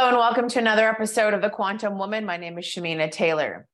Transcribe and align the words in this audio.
Hello, 0.00 0.12
and 0.12 0.18
welcome 0.18 0.48
to 0.48 0.58
another 0.58 0.88
episode 0.88 1.34
of 1.34 1.42
The 1.42 1.50
Quantum 1.50 1.98
Woman. 1.98 2.24
My 2.24 2.38
name 2.38 2.58
is 2.58 2.64
Shamina 2.64 3.10
Taylor. 3.10 3.66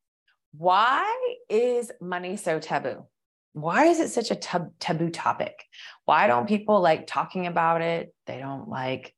Why 0.59 1.37
is 1.49 1.93
money 2.01 2.37
so 2.37 2.59
taboo? 2.59 3.07
Why 3.53 3.85
is 3.85 4.01
it 4.01 4.09
such 4.09 4.33
a 4.33 4.35
tab- 4.35 4.77
taboo 4.81 5.11
topic? 5.11 5.63
Why 6.05 6.27
don't 6.27 6.49
people 6.49 6.81
like 6.81 7.07
talking 7.07 7.47
about 7.47 7.81
it? 7.81 8.13
They 8.27 8.39
don't 8.39 8.69
like, 8.69 9.15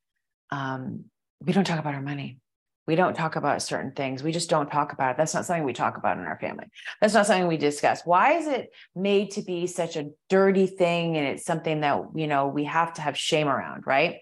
um, 0.51 1.07
we 1.41 1.55
don't 1.55 1.65
talk 1.65 1.79
about 1.79 1.95
our 1.95 2.03
money. 2.03 2.41
We 2.87 2.95
don't 2.95 3.15
talk 3.17 3.37
about 3.37 3.63
certain 3.63 3.93
things. 3.93 4.23
We 4.23 4.31
just 4.31 4.51
don't 4.51 4.71
talk 4.71 4.93
about 4.93 5.13
it. 5.13 5.17
That's 5.17 5.33
not 5.33 5.47
something 5.47 5.65
we 5.65 5.73
talk 5.73 5.97
about 5.97 6.19
in 6.19 6.25
our 6.25 6.39
family. 6.39 6.67
That's 7.01 7.15
not 7.15 7.25
something 7.25 7.47
we 7.47 7.57
discuss. 7.57 8.03
Why 8.05 8.33
is 8.33 8.47
it 8.47 8.69
made 8.95 9.31
to 9.31 9.43
be 9.43 9.67
such 9.67 9.97
a 9.97 10.11
dirty 10.29 10.67
thing? 10.67 11.17
And 11.17 11.27
it's 11.27 11.47
something 11.47 11.81
that, 11.81 12.03
you 12.15 12.27
know, 12.27 12.49
we 12.49 12.65
have 12.65 12.93
to 12.95 13.01
have 13.01 13.17
shame 13.17 13.49
around, 13.49 13.87
right? 13.87 14.17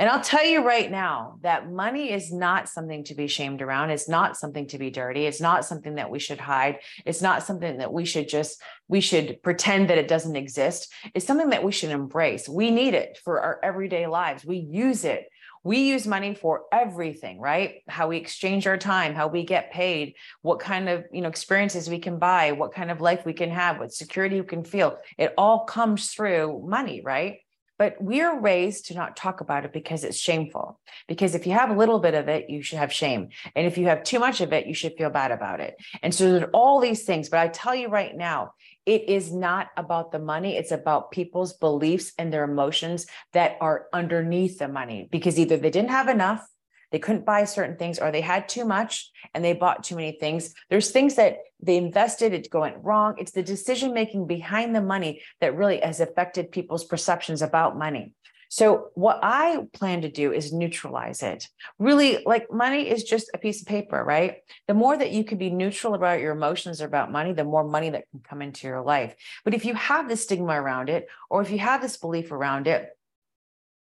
And 0.00 0.08
I'll 0.08 0.22
tell 0.22 0.46
you 0.46 0.66
right 0.66 0.90
now 0.90 1.36
that 1.42 1.70
money 1.70 2.10
is 2.10 2.32
not 2.32 2.70
something 2.70 3.04
to 3.04 3.14
be 3.14 3.26
shamed 3.26 3.60
around. 3.60 3.90
It's 3.90 4.08
not 4.08 4.34
something 4.34 4.66
to 4.68 4.78
be 4.78 4.88
dirty. 4.88 5.26
It's 5.26 5.42
not 5.42 5.66
something 5.66 5.96
that 5.96 6.10
we 6.10 6.18
should 6.18 6.40
hide. 6.40 6.78
It's 7.04 7.20
not 7.20 7.42
something 7.42 7.76
that 7.76 7.92
we 7.92 8.06
should 8.06 8.26
just, 8.26 8.62
we 8.88 9.02
should 9.02 9.42
pretend 9.42 9.90
that 9.90 9.98
it 9.98 10.08
doesn't 10.08 10.36
exist. 10.36 10.90
It's 11.12 11.26
something 11.26 11.50
that 11.50 11.62
we 11.62 11.70
should 11.70 11.90
embrace. 11.90 12.48
We 12.48 12.70
need 12.70 12.94
it 12.94 13.18
for 13.22 13.42
our 13.42 13.60
everyday 13.62 14.06
lives. 14.06 14.42
We 14.42 14.56
use 14.56 15.04
it. 15.04 15.28
We 15.64 15.90
use 15.90 16.06
money 16.06 16.34
for 16.34 16.62
everything, 16.72 17.38
right? 17.38 17.82
How 17.86 18.08
we 18.08 18.16
exchange 18.16 18.66
our 18.66 18.78
time, 18.78 19.14
how 19.14 19.28
we 19.28 19.44
get 19.44 19.70
paid, 19.70 20.14
what 20.40 20.60
kind 20.60 20.88
of, 20.88 21.04
you 21.12 21.20
know, 21.20 21.28
experiences 21.28 21.90
we 21.90 21.98
can 21.98 22.18
buy, 22.18 22.52
what 22.52 22.72
kind 22.72 22.90
of 22.90 23.02
life 23.02 23.26
we 23.26 23.34
can 23.34 23.50
have, 23.50 23.78
what 23.78 23.92
security 23.92 24.40
we 24.40 24.46
can 24.46 24.64
feel. 24.64 24.96
It 25.18 25.34
all 25.36 25.66
comes 25.66 26.12
through 26.12 26.64
money, 26.66 27.02
right? 27.04 27.40
But 27.80 27.96
we 27.98 28.20
are 28.20 28.38
raised 28.38 28.84
to 28.84 28.94
not 28.94 29.16
talk 29.16 29.40
about 29.40 29.64
it 29.64 29.72
because 29.72 30.04
it's 30.04 30.18
shameful. 30.18 30.78
Because 31.08 31.34
if 31.34 31.46
you 31.46 31.54
have 31.54 31.70
a 31.70 31.74
little 31.74 31.98
bit 31.98 32.12
of 32.12 32.28
it, 32.28 32.50
you 32.50 32.60
should 32.62 32.76
have 32.76 32.92
shame. 32.92 33.30
And 33.56 33.66
if 33.66 33.78
you 33.78 33.86
have 33.86 34.04
too 34.04 34.18
much 34.18 34.42
of 34.42 34.52
it, 34.52 34.66
you 34.66 34.74
should 34.74 34.98
feel 34.98 35.08
bad 35.08 35.32
about 35.32 35.60
it. 35.60 35.76
And 36.02 36.14
so 36.14 36.30
there's 36.30 36.50
all 36.52 36.78
these 36.78 37.04
things. 37.04 37.30
But 37.30 37.40
I 37.40 37.48
tell 37.48 37.74
you 37.74 37.88
right 37.88 38.14
now, 38.14 38.52
it 38.84 39.08
is 39.08 39.32
not 39.32 39.68
about 39.78 40.12
the 40.12 40.18
money. 40.18 40.58
It's 40.58 40.72
about 40.72 41.10
people's 41.10 41.54
beliefs 41.54 42.12
and 42.18 42.30
their 42.30 42.44
emotions 42.44 43.06
that 43.32 43.56
are 43.62 43.86
underneath 43.94 44.58
the 44.58 44.68
money 44.68 45.08
because 45.10 45.38
either 45.38 45.56
they 45.56 45.70
didn't 45.70 45.88
have 45.88 46.08
enough 46.08 46.46
they 46.90 46.98
couldn't 46.98 47.24
buy 47.24 47.44
certain 47.44 47.76
things 47.76 47.98
or 47.98 48.10
they 48.10 48.20
had 48.20 48.48
too 48.48 48.64
much 48.64 49.10
and 49.34 49.44
they 49.44 49.52
bought 49.52 49.84
too 49.84 49.96
many 49.96 50.12
things. 50.12 50.54
There's 50.68 50.90
things 50.90 51.16
that 51.16 51.38
they 51.62 51.76
invested 51.76 52.32
it 52.32 52.48
went 52.52 52.82
wrong. 52.82 53.14
It's 53.18 53.32
the 53.32 53.42
decision 53.42 53.94
making 53.94 54.26
behind 54.26 54.74
the 54.74 54.82
money 54.82 55.22
that 55.40 55.56
really 55.56 55.80
has 55.80 56.00
affected 56.00 56.50
people's 56.50 56.84
perceptions 56.84 57.42
about 57.42 57.78
money. 57.78 58.14
So 58.52 58.88
what 58.94 59.20
i 59.22 59.64
plan 59.72 60.02
to 60.02 60.10
do 60.10 60.32
is 60.32 60.52
neutralize 60.52 61.22
it. 61.22 61.46
Really 61.78 62.24
like 62.26 62.52
money 62.52 62.90
is 62.90 63.04
just 63.04 63.30
a 63.32 63.38
piece 63.38 63.60
of 63.60 63.68
paper 63.68 64.02
right? 64.02 64.38
The 64.66 64.74
more 64.74 64.96
that 64.96 65.12
you 65.12 65.22
can 65.22 65.38
be 65.38 65.50
neutral 65.50 65.94
about 65.94 66.18
your 66.18 66.32
emotions 66.32 66.80
about 66.80 67.12
money 67.12 67.32
the 67.32 67.44
more 67.44 67.62
money 67.62 67.90
that 67.90 68.10
can 68.10 68.20
come 68.28 68.42
into 68.42 68.66
your 68.66 68.82
life. 68.82 69.14
But 69.44 69.54
if 69.54 69.64
you 69.64 69.74
have 69.74 70.08
this 70.08 70.24
stigma 70.24 70.60
around 70.60 70.88
it 70.88 71.06
or 71.30 71.42
if 71.42 71.50
you 71.52 71.60
have 71.60 71.80
this 71.80 71.96
belief 71.96 72.32
around 72.32 72.66
it 72.66 72.88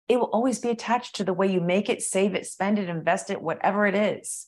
it 0.07 0.17
will 0.17 0.29
always 0.31 0.59
be 0.59 0.69
attached 0.69 1.15
to 1.15 1.23
the 1.23 1.33
way 1.33 1.51
you 1.51 1.61
make 1.61 1.89
it, 1.89 2.01
save 2.01 2.35
it, 2.35 2.45
spend 2.45 2.79
it, 2.79 2.89
invest 2.89 3.29
it, 3.29 3.41
whatever 3.41 3.87
it 3.87 3.95
is. 3.95 4.47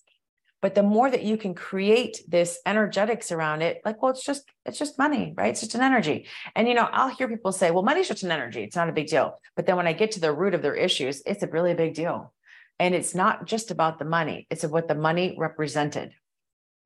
But 0.61 0.75
the 0.75 0.83
more 0.83 1.09
that 1.09 1.23
you 1.23 1.37
can 1.37 1.53
create 1.53 2.21
this 2.27 2.59
energetics 2.65 3.31
around 3.31 3.61
it, 3.61 3.81
like, 3.85 4.01
well, 4.01 4.11
it's 4.11 4.23
just, 4.23 4.49
it's 4.65 4.79
just 4.79 4.97
money, 4.97 5.33
right? 5.37 5.49
It's 5.49 5.61
just 5.61 5.75
an 5.75 5.81
energy. 5.81 6.25
And, 6.55 6.67
you 6.67 6.73
know, 6.73 6.89
I'll 6.91 7.09
hear 7.09 7.27
people 7.27 7.51
say, 7.51 7.69
well, 7.69 7.83
money's 7.83 8.07
just 8.07 8.23
an 8.23 8.31
energy. 8.31 8.63
It's 8.63 8.75
not 8.75 8.89
a 8.89 8.93
big 8.93 9.07
deal. 9.07 9.39
But 9.55 9.67
then 9.67 9.75
when 9.75 9.87
I 9.87 9.93
get 9.93 10.11
to 10.11 10.19
the 10.19 10.33
root 10.33 10.55
of 10.55 10.63
their 10.63 10.73
issues, 10.75 11.21
it's 11.25 11.43
a 11.43 11.47
really 11.47 11.75
big 11.75 11.93
deal. 11.93 12.33
And 12.79 12.95
it's 12.95 13.13
not 13.13 13.45
just 13.45 13.69
about 13.69 13.99
the 13.99 14.05
money, 14.05 14.47
it's 14.49 14.63
what 14.65 14.87
the 14.87 14.95
money 14.95 15.35
represented 15.37 16.13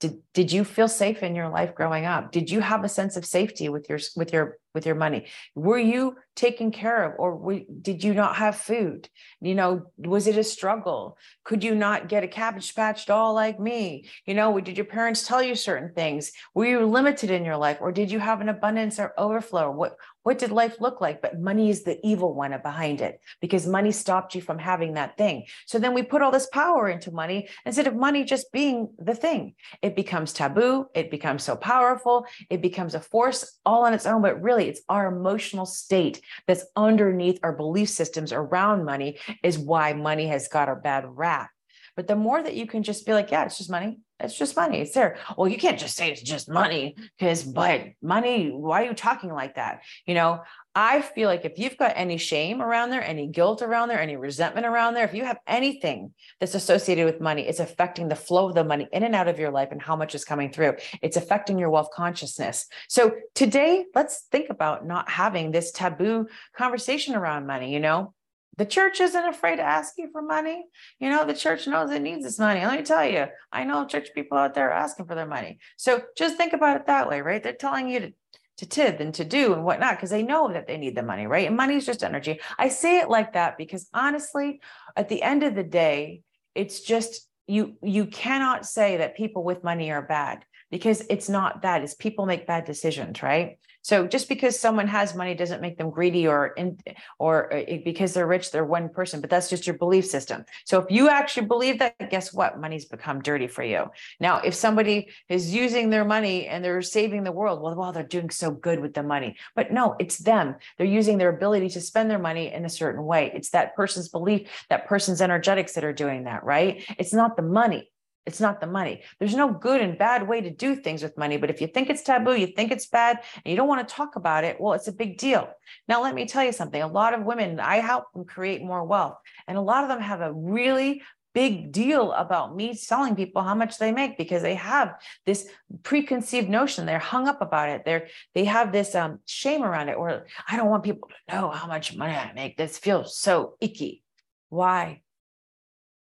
did 0.01 0.17
did 0.33 0.51
you 0.51 0.65
feel 0.65 0.89
safe 0.89 1.23
in 1.23 1.35
your 1.35 1.47
life 1.47 1.73
growing 1.75 2.05
up 2.05 2.31
did 2.31 2.51
you 2.51 2.59
have 2.59 2.83
a 2.83 2.89
sense 2.89 3.15
of 3.15 3.25
safety 3.25 3.69
with 3.69 3.87
your 3.87 3.99
with 4.17 4.33
your 4.33 4.57
with 4.73 4.85
your 4.85 4.95
money 4.95 5.25
were 5.55 5.77
you 5.77 6.15
taken 6.35 6.71
care 6.71 7.03
of 7.03 7.19
or 7.19 7.59
did 7.81 8.03
you 8.03 8.13
not 8.13 8.35
have 8.35 8.55
food 8.55 9.09
you 9.41 9.55
know 9.55 9.83
was 9.97 10.27
it 10.27 10.37
a 10.37 10.43
struggle 10.43 11.17
could 11.43 11.63
you 11.63 11.75
not 11.75 12.07
get 12.07 12.23
a 12.23 12.27
cabbage 12.27 12.73
patch 12.75 13.05
doll 13.05 13.33
like 13.33 13.59
me 13.59 14.07
you 14.25 14.33
know 14.33 14.59
did 14.59 14.77
your 14.77 14.85
parents 14.85 15.27
tell 15.27 15.41
you 15.41 15.55
certain 15.55 15.93
things 15.93 16.31
were 16.53 16.65
you 16.65 16.85
limited 16.85 17.29
in 17.29 17.45
your 17.45 17.57
life 17.57 17.77
or 17.81 17.91
did 17.91 18.11
you 18.11 18.19
have 18.19 18.41
an 18.41 18.49
abundance 18.49 18.99
or 18.99 19.13
overflow 19.17 19.69
what 19.71 19.95
what 20.23 20.37
did 20.37 20.51
life 20.51 20.79
look 20.79 21.01
like? 21.01 21.21
But 21.21 21.39
money 21.39 21.69
is 21.69 21.83
the 21.83 21.99
evil 22.05 22.33
one 22.33 22.51
behind 22.61 23.01
it 23.01 23.21
because 23.39 23.65
money 23.65 23.91
stopped 23.91 24.35
you 24.35 24.41
from 24.41 24.59
having 24.59 24.93
that 24.93 25.17
thing. 25.17 25.45
So 25.65 25.79
then 25.79 25.93
we 25.93 26.03
put 26.03 26.21
all 26.21 26.31
this 26.31 26.47
power 26.47 26.89
into 26.89 27.11
money 27.11 27.49
instead 27.65 27.87
of 27.87 27.95
money 27.95 28.23
just 28.23 28.51
being 28.51 28.89
the 28.99 29.15
thing. 29.15 29.55
It 29.81 29.95
becomes 29.95 30.33
taboo. 30.33 30.87
It 30.93 31.09
becomes 31.09 31.43
so 31.43 31.55
powerful. 31.55 32.25
It 32.49 32.61
becomes 32.61 32.93
a 32.93 32.99
force 32.99 33.59
all 33.65 33.85
on 33.85 33.93
its 33.93 34.05
own. 34.05 34.21
But 34.21 34.41
really, 34.41 34.60
it's 34.67 34.81
our 34.89 35.07
emotional 35.07 35.65
state 35.65 36.21
that's 36.47 36.65
underneath 36.75 37.39
our 37.43 37.53
belief 37.53 37.89
systems 37.89 38.33
around 38.33 38.85
money 38.85 39.19
is 39.43 39.57
why 39.57 39.93
money 39.93 40.27
has 40.27 40.47
got 40.47 40.69
a 40.69 40.75
bad 40.75 41.05
rap. 41.07 41.49
But 41.95 42.07
the 42.07 42.15
more 42.15 42.41
that 42.41 42.55
you 42.55 42.67
can 42.67 42.83
just 42.83 43.05
be 43.05 43.13
like, 43.13 43.31
yeah, 43.31 43.45
it's 43.45 43.57
just 43.57 43.69
money. 43.69 43.99
It's 44.19 44.37
just 44.37 44.55
money. 44.55 44.79
It's 44.81 44.93
there. 44.93 45.17
Well, 45.35 45.47
you 45.47 45.57
can't 45.57 45.79
just 45.79 45.95
say 45.95 46.11
it's 46.11 46.21
just 46.21 46.49
money 46.49 46.95
because, 47.17 47.43
but 47.43 47.87
money, 48.01 48.49
why 48.49 48.83
are 48.83 48.85
you 48.85 48.93
talking 48.93 49.33
like 49.33 49.55
that? 49.55 49.81
You 50.05 50.13
know, 50.13 50.41
I 50.75 51.01
feel 51.01 51.27
like 51.27 51.43
if 51.43 51.57
you've 51.57 51.77
got 51.77 51.93
any 51.95 52.17
shame 52.17 52.61
around 52.61 52.91
there, 52.91 53.03
any 53.03 53.27
guilt 53.27 53.61
around 53.61 53.89
there, 53.89 53.99
any 53.99 54.15
resentment 54.15 54.65
around 54.65 54.93
there, 54.93 55.05
if 55.05 55.13
you 55.13 55.25
have 55.25 55.39
anything 55.47 56.13
that's 56.39 56.55
associated 56.55 57.05
with 57.05 57.19
money, 57.19 57.47
it's 57.47 57.59
affecting 57.59 58.07
the 58.07 58.15
flow 58.15 58.47
of 58.47 58.55
the 58.55 58.63
money 58.63 58.87
in 58.93 59.03
and 59.03 59.15
out 59.15 59.27
of 59.27 59.39
your 59.39 59.51
life 59.51 59.69
and 59.71 59.81
how 59.81 59.95
much 59.95 60.15
is 60.15 60.23
coming 60.23 60.51
through. 60.51 60.75
It's 61.01 61.17
affecting 61.17 61.57
your 61.57 61.71
wealth 61.71 61.89
consciousness. 61.93 62.67
So 62.87 63.13
today, 63.35 63.85
let's 63.95 64.27
think 64.31 64.49
about 64.49 64.85
not 64.85 65.09
having 65.09 65.51
this 65.51 65.71
taboo 65.71 66.27
conversation 66.55 67.15
around 67.15 67.47
money. 67.47 67.73
You 67.73 67.79
know, 67.79 68.13
the 68.57 68.65
church 68.65 68.99
isn't 68.99 69.25
afraid 69.25 69.57
to 69.57 69.63
ask 69.63 69.93
you 69.97 70.09
for 70.11 70.21
money. 70.21 70.65
You 70.99 71.09
know, 71.09 71.25
the 71.25 71.33
church 71.33 71.67
knows 71.67 71.89
it 71.91 72.01
needs 72.01 72.23
this 72.23 72.39
money. 72.39 72.61
Let 72.61 72.79
me 72.79 72.85
tell 72.85 73.05
you, 73.05 73.27
I 73.51 73.63
know 73.63 73.85
church 73.85 74.09
people 74.13 74.37
out 74.37 74.53
there 74.53 74.71
asking 74.71 75.05
for 75.05 75.15
their 75.15 75.25
money. 75.25 75.59
So 75.77 76.01
just 76.17 76.37
think 76.37 76.53
about 76.53 76.75
it 76.75 76.87
that 76.87 77.09
way, 77.09 77.21
right? 77.21 77.41
They're 77.41 77.53
telling 77.53 77.87
you 77.87 77.99
to, 77.99 78.13
to 78.57 78.65
tithe 78.65 78.99
and 78.99 79.13
to 79.15 79.25
do 79.25 79.53
and 79.53 79.63
whatnot 79.63 79.95
because 79.95 80.09
they 80.09 80.23
know 80.23 80.51
that 80.51 80.67
they 80.67 80.77
need 80.77 80.95
the 80.95 81.03
money, 81.03 81.27
right? 81.27 81.47
And 81.47 81.55
money 81.55 81.75
is 81.75 81.85
just 81.85 82.03
energy. 82.03 82.39
I 82.57 82.67
say 82.67 82.99
it 82.99 83.09
like 83.09 83.33
that 83.33 83.57
because 83.57 83.89
honestly, 83.93 84.59
at 84.95 85.07
the 85.07 85.23
end 85.23 85.43
of 85.43 85.55
the 85.55 85.63
day, 85.63 86.21
it's 86.53 86.81
just 86.81 87.27
you 87.47 87.75
you 87.81 88.05
cannot 88.05 88.65
say 88.65 88.97
that 88.97 89.17
people 89.17 89.43
with 89.43 89.63
money 89.63 89.91
are 89.91 90.01
bad 90.01 90.45
because 90.71 91.03
it's 91.09 91.29
not 91.29 91.61
that 91.61 91.83
it's 91.83 91.93
people 91.93 92.25
make 92.25 92.47
bad 92.47 92.65
decisions 92.65 93.21
right? 93.21 93.57
So 93.83 94.07
just 94.07 94.29
because 94.29 94.59
someone 94.59 94.87
has 94.87 95.15
money 95.15 95.33
doesn't 95.33 95.61
make 95.61 95.77
them 95.77 95.89
greedy 95.89 96.27
or 96.27 96.47
in, 96.49 96.77
or 97.17 97.51
uh, 97.51 97.63
because 97.83 98.13
they're 98.13 98.27
rich 98.27 98.51
they're 98.51 98.63
one 98.63 98.89
person 98.89 99.21
but 99.21 99.29
that's 99.29 99.49
just 99.49 99.67
your 99.67 99.77
belief 99.77 100.05
system. 100.05 100.45
So 100.65 100.79
if 100.79 100.85
you 100.89 101.09
actually 101.09 101.47
believe 101.47 101.79
that 101.79 102.09
guess 102.09 102.33
what? 102.33 102.59
Money's 102.59 102.85
become 102.85 103.21
dirty 103.21 103.47
for 103.47 103.63
you. 103.63 103.85
Now 104.19 104.39
if 104.39 104.53
somebody 104.53 105.09
is 105.29 105.53
using 105.53 105.89
their 105.89 106.05
money 106.05 106.47
and 106.47 106.63
they're 106.63 106.81
saving 106.81 107.23
the 107.23 107.31
world 107.31 107.61
well 107.61 107.75
well 107.75 107.91
they're 107.91 108.03
doing 108.03 108.29
so 108.29 108.51
good 108.51 108.79
with 108.79 108.93
the 108.93 109.03
money. 109.03 109.35
But 109.55 109.71
no 109.71 109.95
it's 109.99 110.17
them. 110.17 110.55
They're 110.77 110.87
using 110.87 111.17
their 111.17 111.29
ability 111.29 111.69
to 111.69 111.81
spend 111.81 112.09
their 112.09 112.19
money 112.19 112.53
in 112.53 112.65
a 112.65 112.69
certain 112.69 113.03
way. 113.03 113.31
It's 113.33 113.49
that 113.49 113.75
person's 113.75 114.09
belief 114.09 114.47
that 114.69 114.87
person's 114.87 115.21
energetics 115.21 115.73
that 115.73 115.83
are 115.83 115.93
doing 115.93 116.25
that 116.25 116.43
right? 116.43 116.83
It's 116.97 117.13
not 117.13 117.35
the 117.35 117.43
money 117.43 117.90
it's 118.25 118.39
not 118.39 118.61
the 118.61 118.67
money. 118.67 119.01
There's 119.19 119.35
no 119.35 119.51
good 119.51 119.81
and 119.81 119.97
bad 119.97 120.27
way 120.27 120.41
to 120.41 120.49
do 120.49 120.75
things 120.75 121.01
with 121.01 121.17
money. 121.17 121.37
But 121.37 121.49
if 121.49 121.59
you 121.59 121.67
think 121.67 121.89
it's 121.89 122.03
taboo, 122.03 122.35
you 122.35 122.47
think 122.47 122.71
it's 122.71 122.87
bad, 122.87 123.19
and 123.43 123.51
you 123.51 123.55
don't 123.55 123.67
want 123.67 123.87
to 123.87 123.93
talk 123.93 124.15
about 124.15 124.43
it, 124.43 124.59
well, 124.59 124.73
it's 124.73 124.87
a 124.87 124.93
big 124.93 125.17
deal. 125.17 125.49
Now, 125.87 126.03
let 126.03 126.13
me 126.13 126.25
tell 126.25 126.43
you 126.43 126.51
something. 126.51 126.81
A 126.81 126.87
lot 126.87 127.13
of 127.13 127.23
women, 127.23 127.59
I 127.59 127.77
help 127.77 128.11
them 128.13 128.25
create 128.25 128.61
more 128.61 128.83
wealth. 128.83 129.17
And 129.47 129.57
a 129.57 129.61
lot 129.61 129.83
of 129.83 129.89
them 129.89 129.99
have 129.99 130.21
a 130.21 130.33
really 130.33 131.01
big 131.33 131.71
deal 131.71 132.11
about 132.11 132.55
me 132.55 132.75
telling 132.75 133.15
people 133.15 133.41
how 133.41 133.55
much 133.55 133.77
they 133.77 133.91
make 133.91 134.17
because 134.17 134.41
they 134.41 134.55
have 134.55 134.95
this 135.25 135.47
preconceived 135.81 136.49
notion 136.49 136.85
they're 136.85 136.99
hung 136.99 137.25
up 137.25 137.41
about 137.41 137.69
it 137.69 137.83
they're 137.85 138.07
they 138.35 138.43
have 138.43 138.73
this 138.73 138.95
um, 138.95 139.17
shame 139.25 139.63
around 139.63 139.87
it 139.87 139.95
or 139.95 140.25
i 140.49 140.57
don't 140.57 140.69
want 140.69 140.83
people 140.83 141.07
to 141.07 141.33
know 141.33 141.49
how 141.49 141.67
much 141.67 141.95
money 141.95 142.13
i 142.13 142.33
make 142.33 142.57
this 142.57 142.77
feels 142.77 143.17
so 143.17 143.55
icky 143.61 144.03
why 144.49 145.01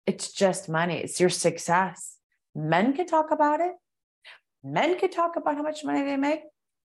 it's 0.09 0.31
just 0.31 0.67
money, 0.67 0.97
it's 0.97 1.19
your 1.19 1.29
success. 1.29 2.17
Men 2.55 2.93
can 2.93 3.05
talk 3.05 3.29
about 3.29 3.59
it. 3.59 3.73
Men 4.63 4.97
can 4.97 5.11
talk 5.11 5.35
about 5.35 5.55
how 5.55 5.61
much 5.61 5.83
money 5.83 6.03
they 6.03 6.17
make. 6.17 6.41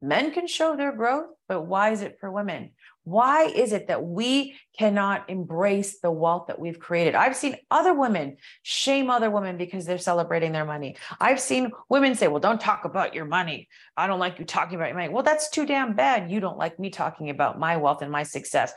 Men 0.04 0.32
can 0.32 0.48
show 0.48 0.74
their 0.76 0.90
growth, 0.90 1.26
but 1.48 1.62
why 1.62 1.90
is 1.90 2.02
it 2.02 2.18
for 2.18 2.32
women? 2.32 2.72
Why 3.04 3.44
is 3.44 3.72
it 3.72 3.86
that 3.86 4.04
we 4.04 4.56
cannot 4.76 5.30
embrace 5.30 6.00
the 6.00 6.10
wealth 6.10 6.48
that 6.48 6.58
we've 6.58 6.80
created? 6.80 7.14
I've 7.14 7.36
seen 7.36 7.56
other 7.70 7.94
women 7.94 8.38
shame 8.64 9.08
other 9.08 9.30
women 9.30 9.56
because 9.56 9.86
they're 9.86 9.98
celebrating 9.98 10.50
their 10.50 10.64
money. 10.64 10.96
I've 11.20 11.40
seen 11.40 11.70
women 11.88 12.16
say, 12.16 12.26
Well, 12.26 12.40
don't 12.40 12.60
talk 12.60 12.84
about 12.84 13.14
your 13.14 13.26
money. 13.26 13.68
I 13.96 14.08
don't 14.08 14.18
like 14.18 14.40
you 14.40 14.44
talking 14.44 14.74
about 14.74 14.88
your 14.88 14.96
money. 14.96 15.10
Well, 15.10 15.22
that's 15.22 15.48
too 15.48 15.66
damn 15.66 15.94
bad. 15.94 16.32
You 16.32 16.40
don't 16.40 16.58
like 16.58 16.80
me 16.80 16.90
talking 16.90 17.30
about 17.30 17.60
my 17.60 17.76
wealth 17.76 18.02
and 18.02 18.10
my 18.10 18.24
success 18.24 18.72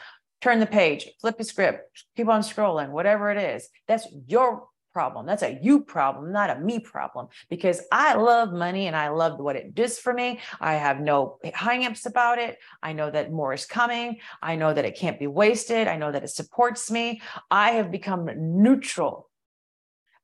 turn 0.45 0.59
the 0.59 0.67
page, 0.67 1.09
flip 1.19 1.39
the 1.39 1.43
script, 1.43 2.05
keep 2.15 2.27
on 2.27 2.41
scrolling, 2.41 2.91
whatever 2.91 3.31
it 3.31 3.37
is. 3.55 3.67
That's 3.87 4.07
your 4.27 4.67
problem. 4.93 5.25
That's 5.25 5.41
a 5.41 5.57
you 5.59 5.81
problem, 5.81 6.31
not 6.31 6.51
a 6.51 6.59
me 6.59 6.77
problem, 6.79 7.29
because 7.49 7.81
I 7.91 8.13
love 8.13 8.53
money 8.53 8.85
and 8.85 8.95
I 8.95 9.09
love 9.09 9.39
what 9.39 9.55
it 9.55 9.73
does 9.73 9.97
for 9.97 10.13
me. 10.13 10.39
I 10.61 10.75
have 10.75 11.01
no 11.01 11.39
hangups 11.43 12.05
about 12.05 12.37
it. 12.37 12.59
I 12.83 12.93
know 12.93 13.09
that 13.09 13.31
more 13.31 13.53
is 13.53 13.65
coming. 13.65 14.19
I 14.39 14.55
know 14.55 14.71
that 14.71 14.85
it 14.85 14.95
can't 14.95 15.17
be 15.17 15.25
wasted. 15.25 15.87
I 15.87 15.97
know 15.97 16.11
that 16.11 16.23
it 16.23 16.29
supports 16.29 16.91
me. 16.91 17.21
I 17.49 17.71
have 17.71 17.89
become 17.89 18.29
neutral. 18.61 19.27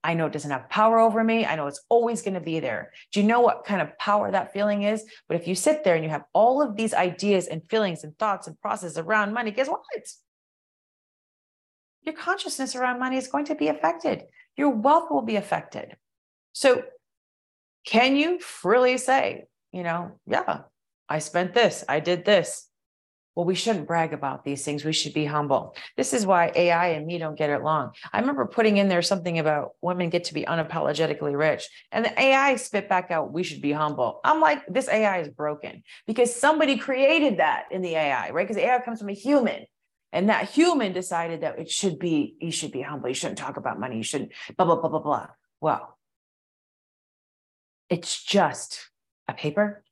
I 0.03 0.13
know 0.15 0.25
it 0.25 0.33
doesn't 0.33 0.51
have 0.51 0.69
power 0.69 0.99
over 0.99 1.23
me. 1.23 1.45
I 1.45 1.55
know 1.55 1.67
it's 1.67 1.83
always 1.89 2.21
going 2.21 2.33
to 2.33 2.39
be 2.39 2.59
there. 2.59 2.91
Do 3.11 3.21
you 3.21 3.27
know 3.27 3.41
what 3.41 3.65
kind 3.65 3.81
of 3.81 3.97
power 3.99 4.31
that 4.31 4.51
feeling 4.51 4.83
is? 4.83 5.05
But 5.27 5.37
if 5.37 5.47
you 5.47 5.53
sit 5.53 5.83
there 5.83 5.95
and 5.95 6.03
you 6.03 6.09
have 6.09 6.23
all 6.33 6.61
of 6.61 6.75
these 6.75 6.93
ideas 6.93 7.47
and 7.47 7.61
feelings 7.69 8.03
and 8.03 8.17
thoughts 8.17 8.47
and 8.47 8.59
processes 8.61 8.97
around 8.97 9.33
money, 9.33 9.51
guess 9.51 9.67
what? 9.67 9.81
Your 12.03 12.15
consciousness 12.15 12.75
around 12.75 12.99
money 12.99 13.17
is 13.17 13.27
going 13.27 13.45
to 13.45 13.55
be 13.55 13.67
affected 13.67 14.23
your 14.57 14.69
wealth 14.69 15.09
will 15.09 15.21
be 15.21 15.35
affected. 15.35 15.95
So, 16.53 16.83
can 17.85 18.15
you 18.15 18.39
freely 18.39 18.97
say, 18.97 19.45
you 19.71 19.83
know, 19.83 20.19
yeah, 20.27 20.61
I 21.09 21.19
spent 21.19 21.53
this, 21.53 21.83
I 21.87 21.99
did 21.99 22.25
this? 22.25 22.67
Well, 23.35 23.45
we 23.45 23.55
shouldn't 23.55 23.87
brag 23.87 24.11
about 24.11 24.43
these 24.43 24.65
things. 24.65 24.83
We 24.83 24.91
should 24.91 25.13
be 25.13 25.25
humble. 25.25 25.75
This 25.95 26.13
is 26.13 26.25
why 26.25 26.51
AI 26.53 26.87
and 26.89 27.05
me 27.05 27.17
don't 27.17 27.37
get 27.37 27.49
it 27.49 27.61
along. 27.61 27.91
I 28.11 28.19
remember 28.19 28.45
putting 28.45 28.77
in 28.77 28.89
there 28.89 29.01
something 29.01 29.39
about 29.39 29.71
women 29.81 30.09
get 30.09 30.25
to 30.25 30.33
be 30.33 30.43
unapologetically 30.43 31.37
rich, 31.37 31.67
and 31.91 32.03
the 32.03 32.21
AI 32.21 32.57
spit 32.57 32.89
back 32.89 33.09
out, 33.09 33.31
we 33.31 33.43
should 33.43 33.61
be 33.61 33.71
humble. 33.71 34.19
I'm 34.25 34.41
like, 34.41 34.63
this 34.67 34.89
AI 34.89 35.19
is 35.19 35.29
broken 35.29 35.83
because 36.07 36.35
somebody 36.35 36.77
created 36.77 37.39
that 37.39 37.65
in 37.71 37.81
the 37.81 37.95
AI, 37.95 38.31
right? 38.31 38.45
Because 38.45 38.61
AI 38.61 38.79
comes 38.81 38.99
from 38.99 39.09
a 39.09 39.13
human. 39.13 39.65
And 40.13 40.27
that 40.27 40.49
human 40.49 40.91
decided 40.91 41.41
that 41.41 41.57
it 41.57 41.71
should 41.71 41.97
be, 41.97 42.35
you 42.41 42.51
should 42.51 42.73
be 42.73 42.81
humble. 42.81 43.07
You 43.07 43.15
shouldn't 43.15 43.37
talk 43.37 43.55
about 43.55 43.79
money. 43.79 43.95
You 43.95 44.03
shouldn't 44.03 44.33
blah, 44.57 44.65
blah, 44.65 44.75
blah, 44.75 44.89
blah, 44.89 44.99
blah. 44.99 45.27
Well, 45.61 45.97
it's 47.89 48.21
just 48.21 48.89
a 49.29 49.33
paper. 49.33 49.85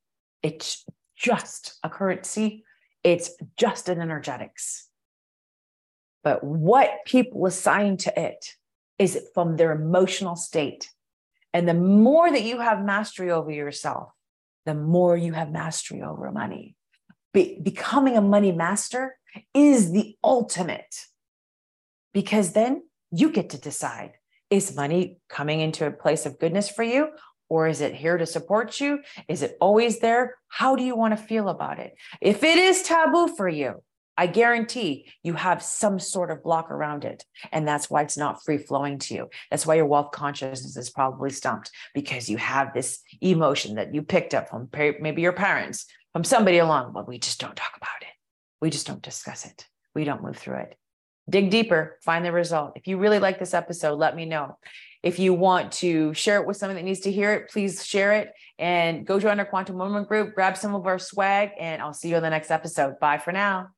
It's 0.43 0.85
just 1.15 1.79
a 1.83 1.89
currency. 1.89 2.65
It's 3.03 3.31
just 3.57 3.89
an 3.89 4.01
energetics. 4.01 4.87
But 6.23 6.43
what 6.43 7.05
people 7.05 7.45
assign 7.45 7.97
to 7.97 8.19
it 8.19 8.55
is 8.97 9.19
from 9.33 9.55
their 9.55 9.71
emotional 9.71 10.35
state. 10.35 10.89
And 11.53 11.67
the 11.67 11.73
more 11.73 12.29
that 12.29 12.43
you 12.43 12.59
have 12.59 12.83
mastery 12.83 13.31
over 13.31 13.49
yourself, 13.49 14.11
the 14.65 14.75
more 14.75 15.15
you 15.15 15.33
have 15.33 15.51
mastery 15.51 16.01
over 16.01 16.31
money. 16.31 16.75
Be- 17.33 17.59
becoming 17.61 18.17
a 18.17 18.21
money 18.21 18.51
master 18.51 19.17
is 19.53 19.91
the 19.91 20.15
ultimate 20.23 20.95
because 22.13 22.53
then 22.53 22.83
you 23.11 23.31
get 23.31 23.51
to 23.51 23.57
decide 23.57 24.13
is 24.49 24.75
money 24.75 25.19
coming 25.29 25.59
into 25.59 25.85
a 25.85 25.91
place 25.91 26.25
of 26.25 26.39
goodness 26.39 26.69
for 26.69 26.83
you 26.83 27.09
or 27.49 27.67
is 27.67 27.81
it 27.81 27.93
here 27.93 28.17
to 28.17 28.25
support 28.25 28.79
you 28.79 28.99
is 29.27 29.41
it 29.41 29.57
always 29.59 29.99
there 29.99 30.35
how 30.47 30.75
do 30.75 30.83
you 30.83 30.95
want 30.95 31.17
to 31.17 31.23
feel 31.23 31.49
about 31.49 31.79
it 31.79 31.93
if 32.21 32.43
it 32.43 32.57
is 32.57 32.81
taboo 32.81 33.27
for 33.35 33.47
you 33.47 33.81
i 34.17 34.27
guarantee 34.27 35.09
you 35.23 35.33
have 35.33 35.61
some 35.61 35.99
sort 35.99 36.31
of 36.31 36.43
block 36.43 36.71
around 36.71 37.05
it 37.05 37.23
and 37.51 37.67
that's 37.67 37.89
why 37.89 38.01
it's 38.01 38.17
not 38.17 38.43
free 38.43 38.57
flowing 38.57 38.97
to 38.97 39.13
you 39.13 39.29
that's 39.49 39.65
why 39.65 39.75
your 39.75 39.85
wealth 39.85 40.11
consciousness 40.11 40.77
is 40.77 40.89
probably 40.89 41.29
stumped 41.29 41.71
because 41.93 42.29
you 42.29 42.37
have 42.37 42.73
this 42.73 42.99
emotion 43.21 43.75
that 43.75 43.93
you 43.93 44.01
picked 44.01 44.33
up 44.33 44.49
from 44.49 44.69
maybe 44.99 45.21
your 45.21 45.33
parents 45.33 45.85
from 46.13 46.23
somebody 46.23 46.57
along 46.57 46.93
but 46.93 47.07
we 47.07 47.17
just 47.17 47.39
don't 47.39 47.55
talk 47.55 47.73
about 47.77 47.89
it 48.01 48.09
we 48.61 48.69
just 48.69 48.87
don't 48.87 49.01
discuss 49.01 49.45
it. 49.45 49.67
We 49.95 50.03
don't 50.03 50.23
move 50.23 50.37
through 50.37 50.57
it. 50.57 50.75
Dig 51.29 51.49
deeper, 51.49 51.97
find 52.03 52.25
the 52.25 52.31
result. 52.31 52.73
If 52.75 52.87
you 52.87 52.97
really 52.97 53.19
like 53.19 53.39
this 53.39 53.53
episode, 53.53 53.95
let 53.95 54.15
me 54.15 54.25
know. 54.25 54.57
If 55.01 55.19
you 55.19 55.33
want 55.33 55.71
to 55.73 56.13
share 56.13 56.41
it 56.41 56.47
with 56.47 56.57
someone 56.57 56.75
that 56.75 56.83
needs 56.83 57.01
to 57.01 57.11
hear 57.11 57.33
it, 57.33 57.49
please 57.49 57.85
share 57.85 58.13
it 58.13 58.31
and 58.57 59.05
go 59.05 59.19
join 59.19 59.39
our 59.39 59.45
Quantum 59.45 59.77
Woman 59.77 60.03
group, 60.03 60.35
grab 60.35 60.57
some 60.57 60.75
of 60.75 60.85
our 60.85 60.99
swag, 60.99 61.51
and 61.59 61.81
I'll 61.81 61.93
see 61.93 62.09
you 62.09 62.17
in 62.17 62.23
the 62.23 62.29
next 62.29 62.51
episode. 62.51 62.99
Bye 62.99 63.17
for 63.17 63.31
now. 63.31 63.69